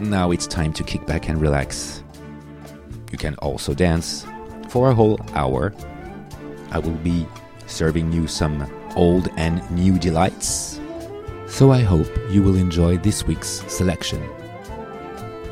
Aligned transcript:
Now 0.00 0.30
it's 0.30 0.46
time 0.46 0.74
to 0.74 0.84
kick 0.84 1.06
back 1.06 1.30
and 1.30 1.40
relax. 1.40 2.04
You 3.10 3.16
can 3.16 3.34
also 3.36 3.72
dance 3.72 4.26
for 4.68 4.90
a 4.90 4.94
whole 4.94 5.18
hour. 5.32 5.72
I 6.70 6.78
will 6.80 6.98
be 7.02 7.26
serving 7.66 8.12
you 8.12 8.26
some 8.26 8.66
old 8.94 9.30
and 9.38 9.62
new 9.70 9.98
delights. 9.98 10.78
So 11.46 11.70
I 11.72 11.80
hope 11.80 12.08
you 12.30 12.42
will 12.42 12.56
enjoy 12.56 12.98
this 12.98 13.26
week's 13.26 13.64
selection. 13.68 14.20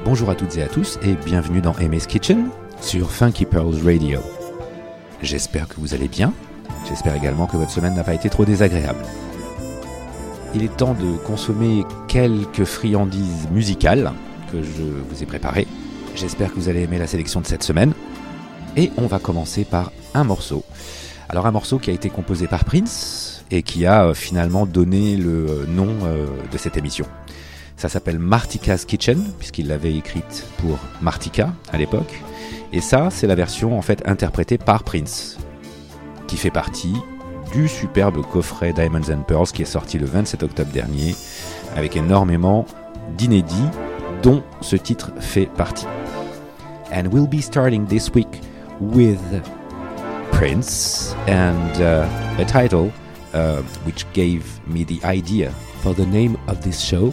Bonjour 0.04 0.28
à 0.28 0.34
toutes 0.34 0.58
et 0.58 0.62
à 0.62 0.68
tous 0.68 0.98
et 1.00 1.14
bienvenue 1.24 1.62
dans 1.62 1.72
Amy's 1.78 2.06
Kitchen 2.06 2.50
sur 2.82 3.10
Funky 3.10 3.46
Pearls 3.46 3.82
Radio. 3.82 4.20
J'espère 5.22 5.68
que 5.68 5.80
vous 5.80 5.94
allez 5.94 6.08
bien. 6.08 6.34
J'espère 6.86 7.14
également 7.14 7.46
que 7.46 7.56
votre 7.56 7.70
semaine 7.70 7.94
n'a 7.94 8.04
pas 8.04 8.12
été 8.12 8.28
trop 8.28 8.44
désagréable. 8.44 9.00
Il 10.54 10.62
est 10.62 10.76
temps 10.76 10.92
de 10.92 11.16
consommer 11.16 11.86
quelques 12.08 12.64
friandises 12.64 13.48
musicales 13.50 14.12
que 14.50 14.62
je 14.62 14.82
vous 14.82 15.22
ai 15.22 15.26
préparées. 15.26 15.66
J'espère 16.14 16.50
que 16.52 16.56
vous 16.56 16.68
allez 16.68 16.82
aimer 16.82 16.98
la 16.98 17.06
sélection 17.06 17.40
de 17.40 17.46
cette 17.46 17.62
semaine. 17.62 17.92
Et 18.76 18.90
on 18.96 19.06
va 19.06 19.18
commencer 19.18 19.64
par 19.64 19.92
un 20.14 20.24
morceau. 20.24 20.64
Alors 21.28 21.46
un 21.46 21.50
morceau 21.50 21.78
qui 21.78 21.90
a 21.90 21.92
été 21.92 22.10
composé 22.10 22.46
par 22.46 22.64
Prince 22.64 23.44
et 23.50 23.62
qui 23.62 23.86
a 23.86 24.06
euh, 24.06 24.14
finalement 24.14 24.66
donné 24.66 25.16
le 25.16 25.46
euh, 25.48 25.66
nom 25.66 25.88
euh, 26.04 26.26
de 26.50 26.58
cette 26.58 26.76
émission. 26.76 27.06
Ça 27.76 27.88
s'appelle 27.88 28.18
Martika's 28.18 28.84
Kitchen, 28.84 29.22
puisqu'il 29.38 29.66
l'avait 29.66 29.94
écrite 29.94 30.46
pour 30.58 30.78
Martika 31.00 31.52
à 31.72 31.76
l'époque. 31.76 32.22
Et 32.72 32.80
ça, 32.80 33.08
c'est 33.10 33.26
la 33.26 33.34
version 33.34 33.76
en 33.76 33.82
fait 33.82 34.02
interprétée 34.06 34.58
par 34.58 34.84
Prince, 34.84 35.38
qui 36.26 36.36
fait 36.36 36.50
partie 36.50 36.94
du 37.52 37.68
superbe 37.68 38.24
coffret 38.24 38.72
Diamonds 38.72 39.12
and 39.12 39.22
Pearls 39.22 39.48
qui 39.48 39.62
est 39.62 39.66
sorti 39.66 39.98
le 39.98 40.06
27 40.06 40.42
octobre 40.42 40.72
dernier, 40.72 41.14
avec 41.76 41.96
énormément 41.96 42.66
d'inédits 43.16 43.68
dont 44.24 44.42
ce 44.62 44.76
titre 44.76 45.12
fait 45.20 45.46
partie. 45.46 45.86
And 46.90 47.12
we'll 47.12 47.26
be 47.26 47.42
starting 47.42 47.86
this 47.86 48.10
week 48.14 48.40
with 48.80 49.20
Prince 50.32 51.14
and 51.26 51.80
uh, 51.80 52.08
a 52.38 52.44
title 52.46 52.90
uh, 53.34 53.62
which 53.84 54.10
gave 54.14 54.66
me 54.66 54.82
the 54.84 54.98
idea 55.04 55.50
for 55.82 55.92
the 55.92 56.06
name 56.06 56.38
of 56.48 56.62
this 56.64 56.80
show. 56.80 57.12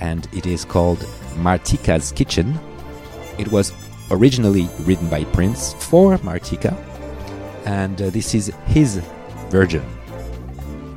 And 0.00 0.26
it 0.32 0.44
is 0.44 0.64
called 0.64 0.98
Martika's 1.36 2.10
Kitchen. 2.10 2.58
It 3.38 3.48
was 3.52 3.72
originally 4.10 4.68
written 4.80 5.08
by 5.08 5.24
Prince 5.24 5.74
for 5.74 6.18
Martika, 6.18 6.76
and 7.64 8.00
uh, 8.02 8.10
this 8.10 8.34
is 8.34 8.52
his 8.66 9.00
version. 9.50 9.84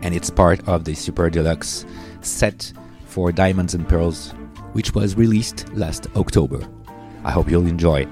And 0.02 0.16
it's 0.16 0.30
part 0.30 0.68
of 0.68 0.84
the 0.84 0.96
Super 0.96 1.30
Deluxe 1.30 1.86
set 2.22 2.74
for 3.06 3.32
Diamonds 3.32 3.74
and 3.74 3.88
Pearls, 3.88 4.34
which 4.78 4.94
was 4.94 5.16
released 5.16 5.68
last 5.74 6.06
October. 6.16 6.60
I 7.24 7.32
hope 7.32 7.50
you'll 7.50 7.66
enjoy. 7.66 8.06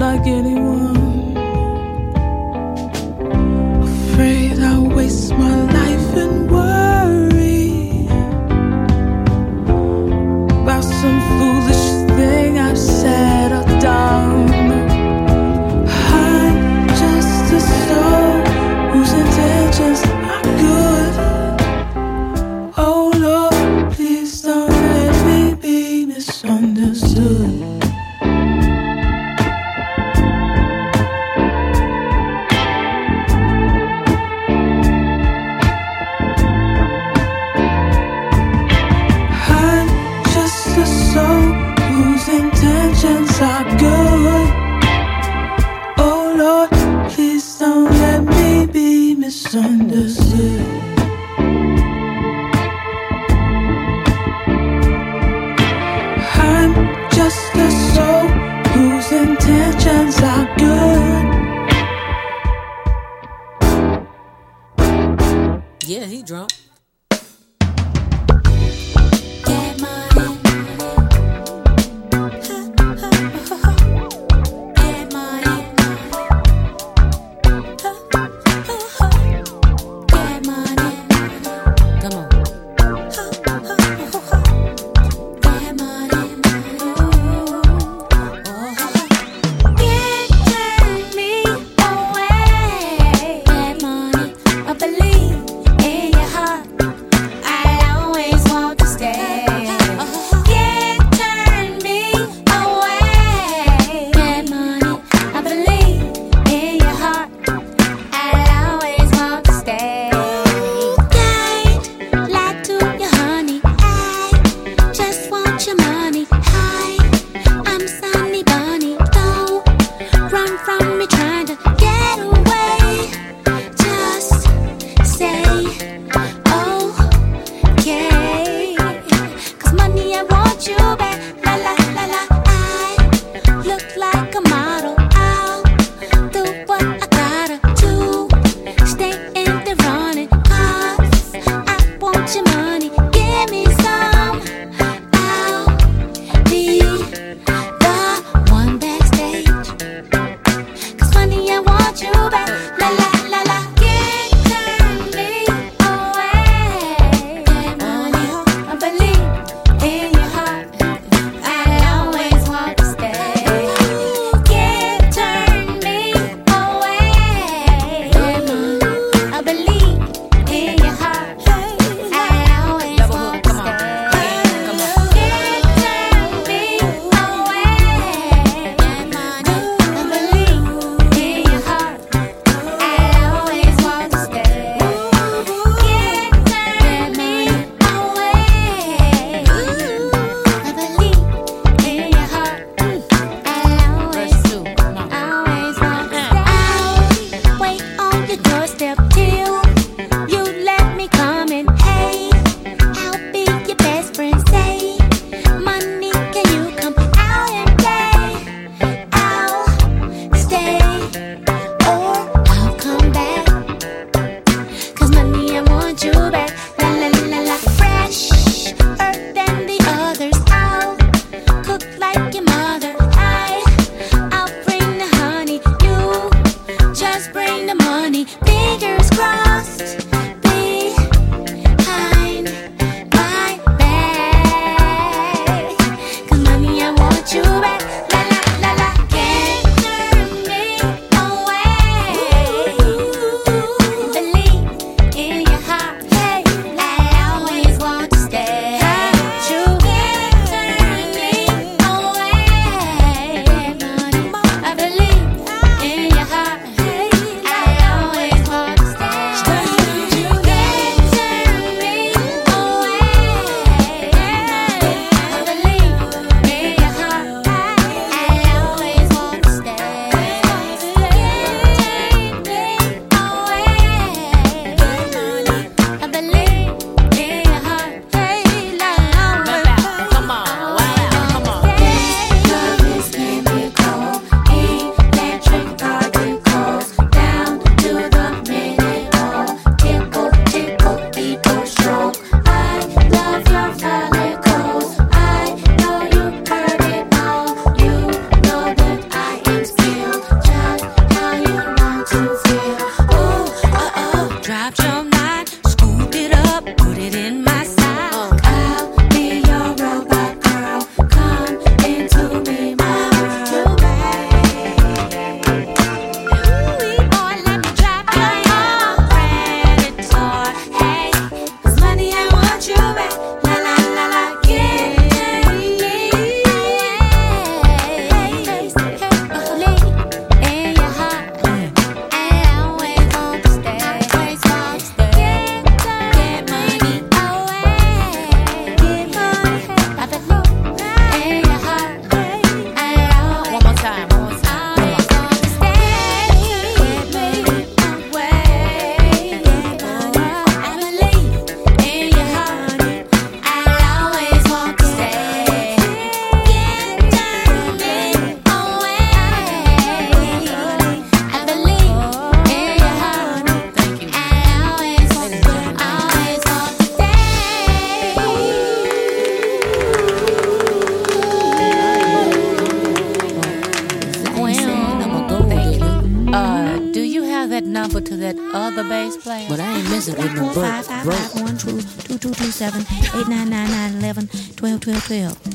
Like 0.00 0.26
anyone. 0.26 0.99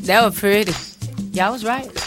That 0.05 0.23
was 0.23 0.39
pretty. 0.39 0.71
Y'all 1.33 1.51
was 1.51 1.65
right. 1.65 2.04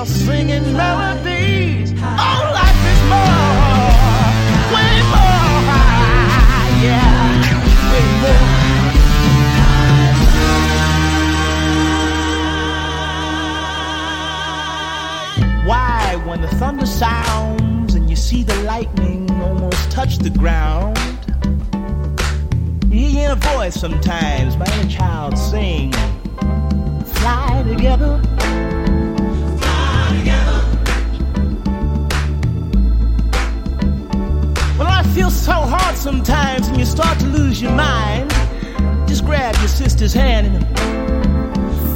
are 0.00 0.06
singing 0.06 0.72
melodies. 0.72 1.92
Oh, 1.92 2.50
life 2.54 2.84
is 2.92 3.00
more, 3.12 4.32
way 4.72 4.94
more, 5.12 5.60
yeah, 6.80 7.28
way 7.92 8.06
more. 8.22 8.48
Why, 15.68 16.16
when 16.24 16.40
the 16.40 16.48
thunder 16.56 16.86
sounds 16.86 17.94
and 17.94 18.08
you 18.08 18.16
see 18.16 18.42
the 18.42 18.56
lightning 18.62 19.30
almost 19.42 19.90
touch 19.90 20.16
the 20.16 20.30
ground, 20.30 20.96
you 22.90 23.06
hear 23.06 23.32
a 23.32 23.36
voice 23.36 23.78
sometimes, 23.78 24.56
my 24.56 24.64
inner 24.78 24.88
child 24.88 25.36
sing, 25.36 25.92
fly 27.04 27.62
together. 27.68 28.29
so 35.40 35.52
hard 35.52 35.96
sometimes 35.96 36.68
and 36.68 36.76
you 36.76 36.84
start 36.84 37.18
to 37.18 37.26
lose 37.26 37.62
your 37.62 37.72
mind. 37.72 38.30
Just 39.08 39.24
grab 39.24 39.56
your 39.56 39.68
sister's 39.68 40.12
hand 40.12 40.46
and 40.48 40.66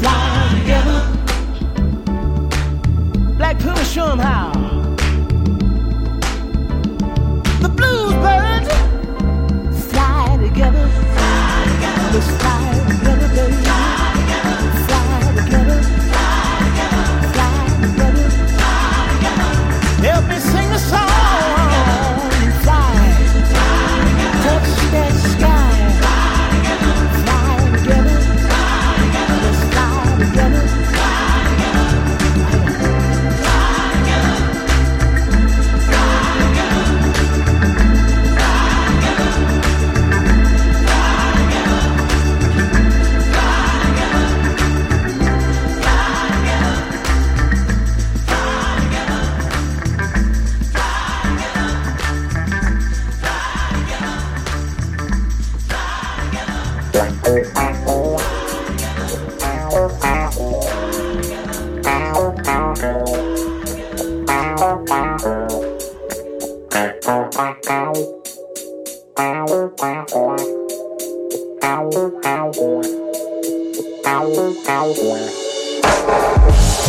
fly 0.01 0.59
together. 0.61 1.01
Black 3.37 3.59
Puma, 3.59 3.85
show 3.85 4.09
them 4.09 4.19
how. 4.19 4.54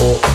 Oh. 0.07 0.34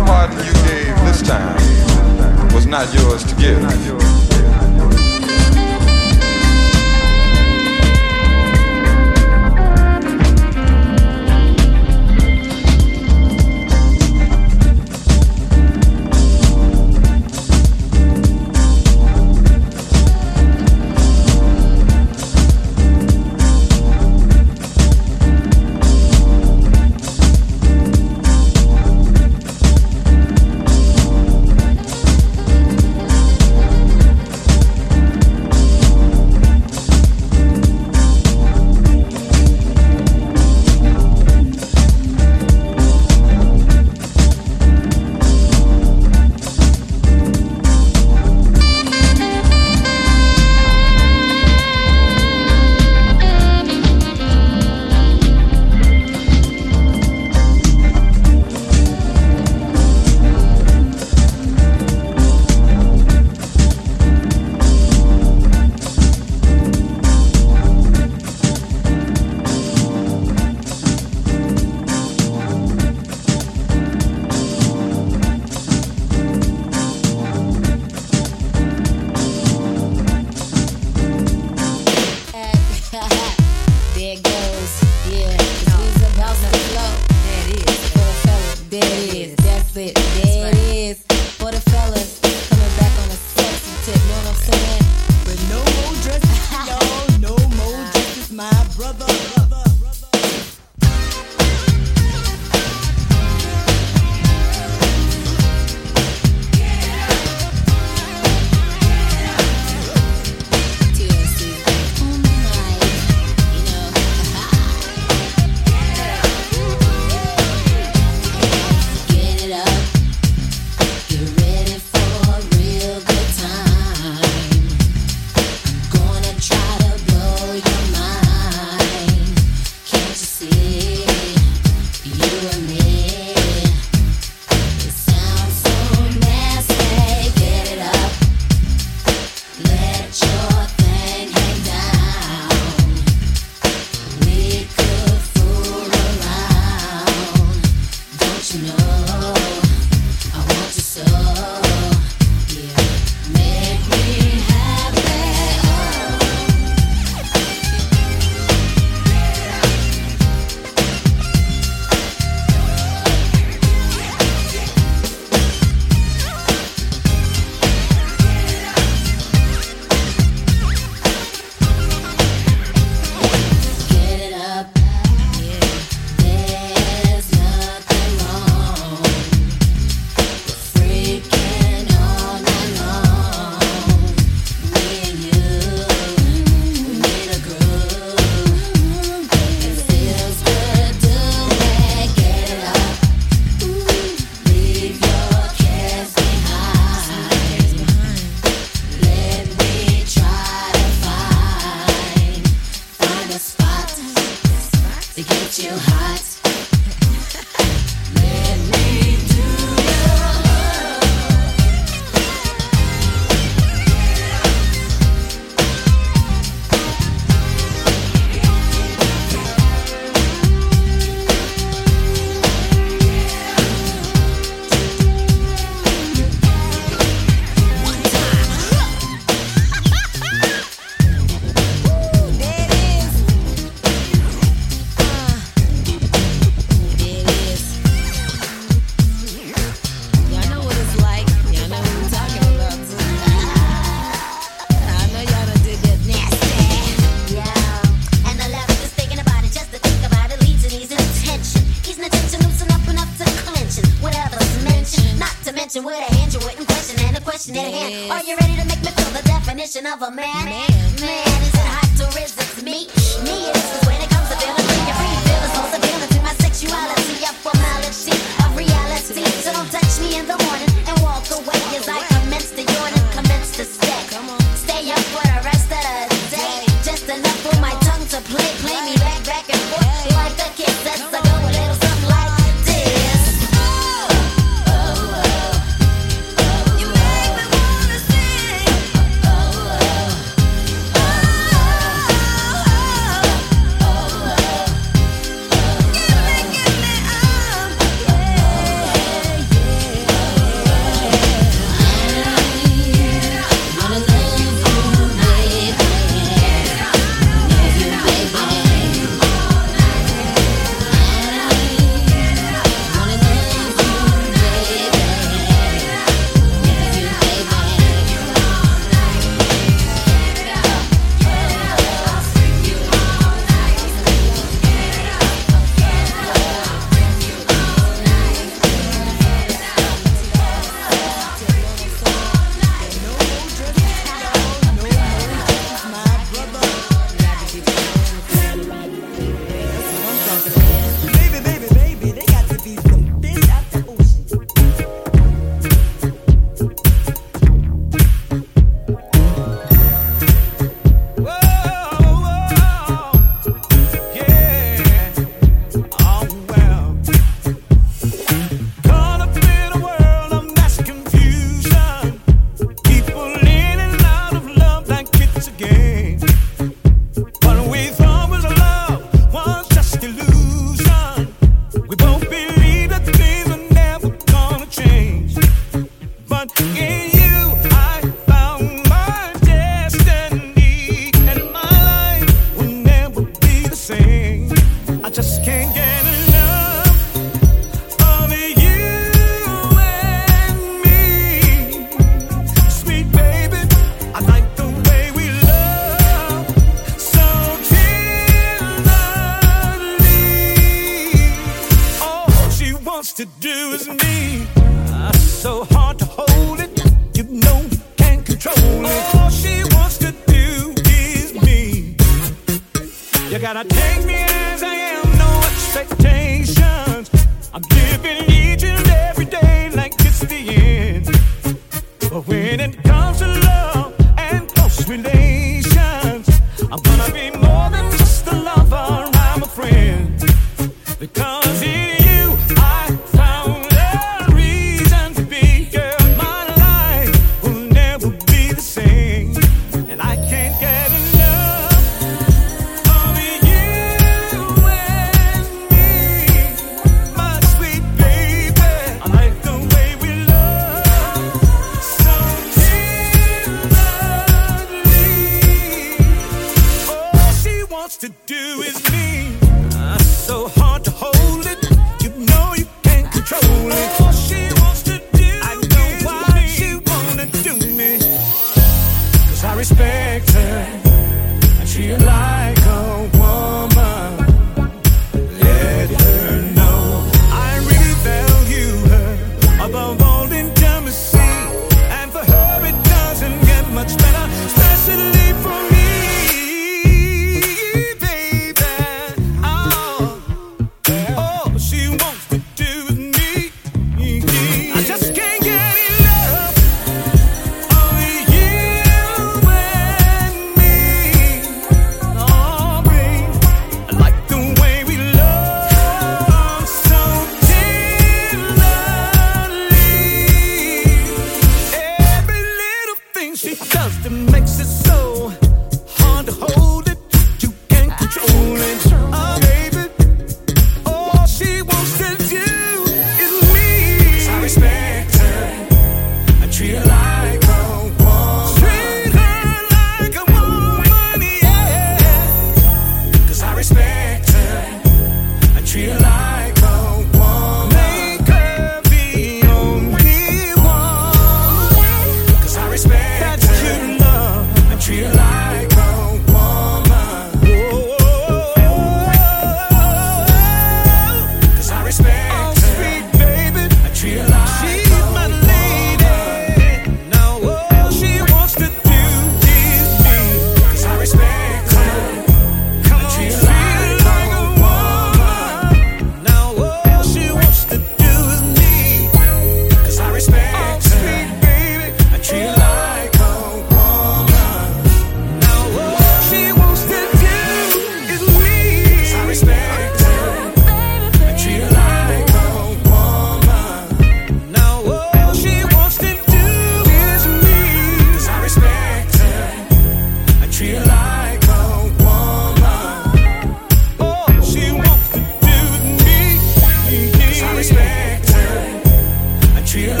Treat 599.71 599.87
her 599.87 600.00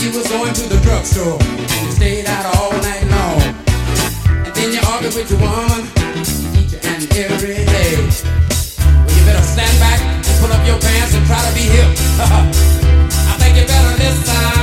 she 0.00 0.08
was 0.16 0.26
going 0.28 0.54
to 0.54 0.62
the 0.66 0.80
drugstore. 0.80 1.36
and 1.42 1.86
You 1.86 1.92
stayed 1.92 2.26
out 2.26 2.56
all 2.56 2.72
night 2.80 3.04
long. 3.12 3.40
And 4.46 4.54
then 4.56 4.72
you 4.72 4.80
argued 4.88 5.14
with 5.14 5.30
your 5.30 5.40
woman 5.40 5.84
each 6.56 6.72
and 6.72 7.04
every 7.20 7.66
day. 7.68 7.92
Well, 8.00 9.12
you 9.12 9.24
better 9.28 9.44
stand 9.44 9.76
back 9.78 10.00
and 10.00 10.24
pull 10.40 10.50
up 10.50 10.66
your 10.66 10.80
pants 10.80 11.14
and 11.14 11.26
try 11.26 11.40
to 11.46 11.52
be 11.54 11.68
hip. 11.68 11.88
I 13.28 13.36
think 13.40 13.58
you 13.58 13.66
better 13.66 14.02
listen. 14.02 14.59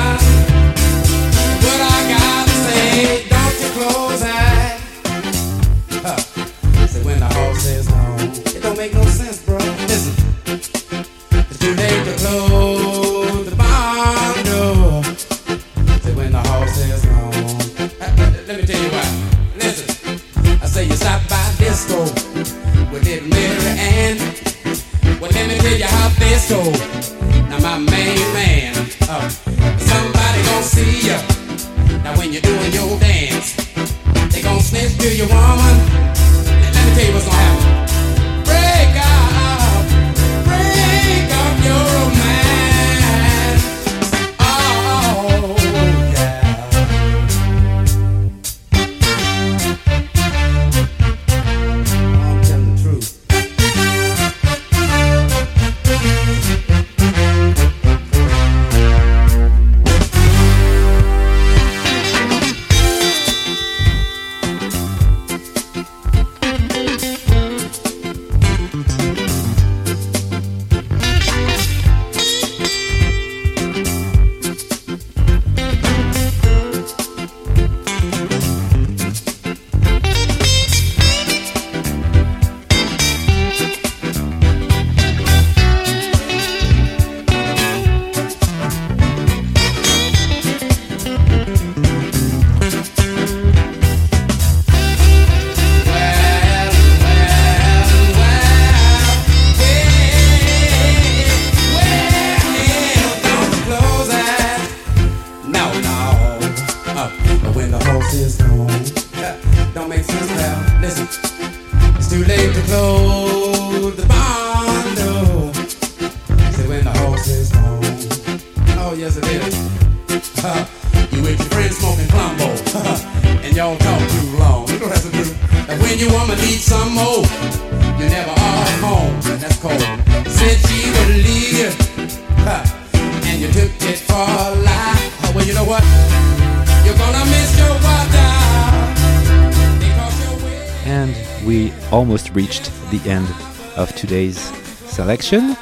Reached 142.38 142.70
the 142.92 143.02
end 143.10 143.28
of 143.76 143.96
today's 143.96 144.38
selection, 144.38 145.58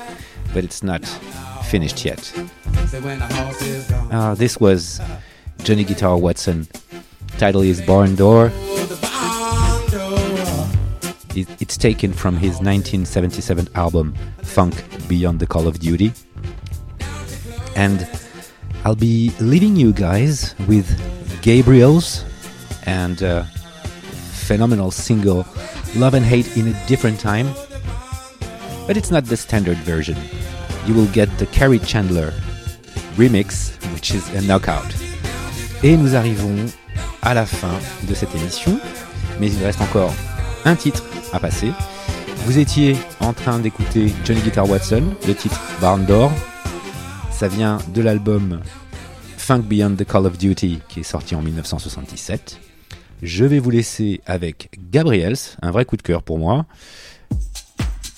but 0.53 0.65
it's 0.65 0.83
not 0.83 1.05
finished 1.71 2.03
yet. 2.03 2.33
Uh, 4.11 4.35
this 4.35 4.59
was 4.59 4.99
Johnny 5.63 5.85
Guitar 5.85 6.17
Watson. 6.17 6.67
Title 7.37 7.61
is 7.61 7.79
Barn 7.79 8.15
Door. 8.15 8.51
It's 11.33 11.77
taken 11.77 12.11
from 12.11 12.35
his 12.35 12.55
1977 12.59 13.69
album 13.75 14.13
Funk 14.43 14.75
Beyond 15.07 15.39
the 15.39 15.47
Call 15.47 15.69
of 15.69 15.79
Duty. 15.79 16.11
And 17.77 18.05
I'll 18.83 18.95
be 18.95 19.31
leaving 19.39 19.77
you 19.77 19.93
guys 19.93 20.53
with 20.67 20.87
Gabriels 21.41 22.25
and 22.85 23.23
uh, 23.23 23.43
phenomenal 24.43 24.91
single 24.91 25.47
Love 25.97 26.13
and 26.13 26.25
Hate 26.25 26.57
in 26.57 26.67
a 26.67 26.87
Different 26.87 27.17
Time. 27.17 27.47
But 28.85 28.97
it's 28.97 29.11
not 29.11 29.23
the 29.23 29.37
standard 29.37 29.77
version. 29.77 30.17
You 30.85 30.93
will 30.93 31.07
get 31.13 31.29
the 31.37 31.45
Carrie 31.45 31.79
Chandler 31.79 32.33
remix, 33.15 33.77
which 33.93 34.13
is 34.13 34.27
a 34.35 34.41
knockout. 34.41 34.93
Et 35.83 35.95
nous 35.95 36.15
arrivons 36.15 36.53
à 37.21 37.33
la 37.33 37.45
fin 37.45 37.79
de 38.09 38.13
cette 38.13 38.35
émission, 38.35 38.77
mais 39.39 39.49
il 39.49 39.63
reste 39.63 39.79
encore 39.79 40.13
un 40.65 40.75
titre 40.75 41.01
à 41.31 41.39
passer. 41.39 41.71
Vous 42.45 42.59
étiez 42.59 42.97
en 43.21 43.31
train 43.31 43.59
d'écouter 43.59 44.11
Johnny 44.25 44.41
Guitar 44.41 44.69
Watson, 44.69 45.03
le 45.25 45.33
titre 45.33 45.61
Barn 45.79 46.05
Door. 46.05 46.31
Ça 47.31 47.47
vient 47.47 47.77
de 47.93 48.01
l'album 48.01 48.59
Funk 49.37 49.61
Beyond 49.61 49.95
the 49.95 50.03
Call 50.05 50.25
of 50.25 50.37
Duty 50.37 50.81
qui 50.89 50.99
est 50.99 51.03
sorti 51.03 51.35
en 51.35 51.41
1977. 51.41 52.64
Je 53.25 53.43
vais 53.43 53.57
vous 53.57 53.71
laisser 53.71 54.21
avec 54.27 54.69
Gabriels, 54.91 55.35
un 55.63 55.71
vrai 55.71 55.83
coup 55.83 55.97
de 55.97 56.03
cœur 56.03 56.21
pour 56.21 56.37
moi. 56.37 56.67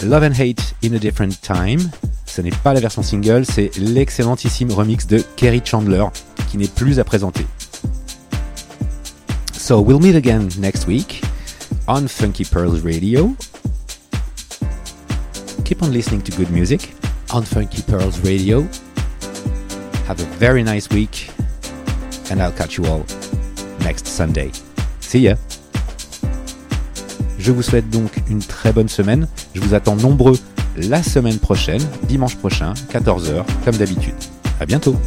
Love 0.03 0.23
and 0.23 0.33
Hate 0.37 0.75
in 0.83 0.93
a 0.93 0.99
Different 0.99 1.31
Time. 1.41 1.79
Ce 2.25 2.41
n'est 2.41 2.51
pas 2.51 2.73
la 2.73 2.81
version 2.81 3.01
single, 3.01 3.45
c'est 3.45 3.71
l'excellentissime 3.77 4.69
remix 4.69 5.07
de 5.07 5.23
Kerry 5.37 5.61
Chandler 5.63 6.03
qui 6.51 6.57
n'est 6.57 6.67
plus 6.67 6.99
à 6.99 7.05
présenter. 7.05 7.45
So 9.53 9.79
we'll 9.79 10.01
meet 10.01 10.17
again 10.17 10.49
next 10.59 10.87
week 10.87 11.21
on 11.87 12.05
Funky 12.09 12.43
Pearls 12.43 12.81
Radio. 12.83 13.33
Keep 15.63 15.83
on 15.83 15.91
listening 15.91 16.21
to 16.21 16.35
good 16.35 16.51
music 16.51 16.93
on 17.31 17.43
Funky 17.43 17.81
Pearls 17.81 18.19
Radio. 18.25 18.67
Have 20.05 20.19
a 20.19 20.25
very 20.37 20.63
nice 20.63 20.89
week, 20.89 21.29
and 22.29 22.41
I'll 22.41 22.51
catch 22.51 22.77
you 22.77 22.85
all 22.87 23.05
next 23.79 24.05
Sunday. 24.05 24.51
See 25.07 25.21
ya! 25.21 25.37
Je 27.39 27.53
vous 27.53 27.61
souhaite 27.61 27.89
donc 27.89 28.11
une 28.29 28.39
très 28.39 28.73
bonne 28.73 28.89
semaine. 28.89 29.29
Je 29.55 29.61
vous 29.61 29.73
attends 29.73 29.95
nombreux 29.95 30.37
la 30.75 31.01
semaine 31.01 31.39
prochaine, 31.39 31.81
dimanche 32.09 32.35
prochain, 32.35 32.73
14h, 32.91 33.45
comme 33.63 33.77
d'habitude. 33.77 34.15
À 34.59 34.65
bientôt! 34.65 34.97